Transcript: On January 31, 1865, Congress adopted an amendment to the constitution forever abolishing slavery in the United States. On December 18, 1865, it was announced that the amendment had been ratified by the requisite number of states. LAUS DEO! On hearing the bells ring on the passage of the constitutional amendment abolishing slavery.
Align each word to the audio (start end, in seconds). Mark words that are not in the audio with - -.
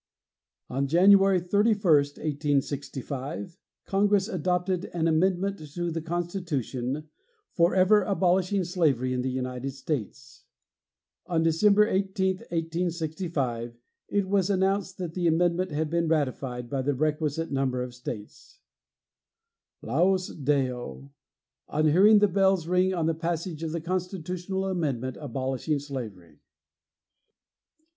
On 0.67 0.87
January 0.87 1.39
31, 1.39 1.77
1865, 1.85 3.55
Congress 3.85 4.27
adopted 4.27 4.85
an 4.95 5.07
amendment 5.07 5.59
to 5.59 5.91
the 5.91 6.01
constitution 6.01 7.07
forever 7.51 8.01
abolishing 8.01 8.63
slavery 8.63 9.13
in 9.13 9.21
the 9.21 9.29
United 9.29 9.69
States. 9.73 10.45
On 11.27 11.43
December 11.43 11.85
18, 11.85 12.37
1865, 12.37 13.77
it 14.07 14.27
was 14.27 14.49
announced 14.49 14.97
that 14.97 15.13
the 15.13 15.27
amendment 15.27 15.69
had 15.69 15.91
been 15.91 16.07
ratified 16.07 16.67
by 16.67 16.81
the 16.81 16.95
requisite 16.95 17.51
number 17.51 17.83
of 17.83 17.93
states. 17.93 18.59
LAUS 19.83 20.29
DEO! 20.35 21.11
On 21.67 21.85
hearing 21.85 22.17
the 22.17 22.27
bells 22.27 22.65
ring 22.67 22.91
on 22.91 23.05
the 23.05 23.13
passage 23.13 23.61
of 23.61 23.71
the 23.71 23.79
constitutional 23.81 24.65
amendment 24.65 25.15
abolishing 25.21 25.77
slavery. 25.77 26.39